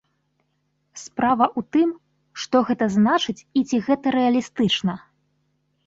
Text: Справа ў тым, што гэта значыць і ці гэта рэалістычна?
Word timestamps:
Справа 1.01 1.45
ў 1.59 1.77
тым, 1.77 1.89
што 2.45 2.55
гэта 2.73 2.85
значыць 2.99 3.39
і 3.41 3.59
ці 3.69 3.85
гэта 3.89 4.05
рэалістычна? 4.21 4.93